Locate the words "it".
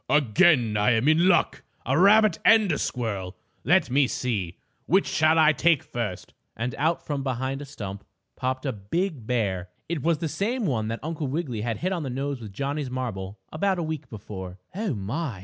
9.87-10.01